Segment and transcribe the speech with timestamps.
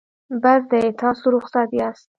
[0.41, 2.07] بس دی تاسو رخصت یاست.